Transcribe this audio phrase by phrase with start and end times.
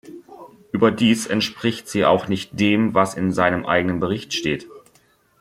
[0.71, 4.67] Überdies entspricht sie auch nicht dem, was in seinem eigenen Bericht steht.